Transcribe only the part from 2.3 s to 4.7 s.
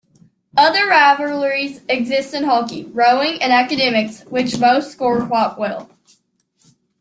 in hockey, rowing and academics, which